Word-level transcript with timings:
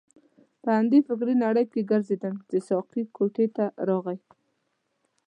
په 0.63 0.69
همدې 0.77 0.99
فکرې 1.07 1.35
نړۍ 1.45 1.65
کې 1.73 1.87
ګرځیدم 1.91 2.35
چې 2.49 2.57
ساقي 2.69 3.03
کوټې 3.15 3.47
ته 3.55 3.65
راغی. 3.87 4.17